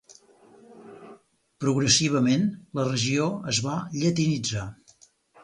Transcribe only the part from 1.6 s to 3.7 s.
Progressivament la regió es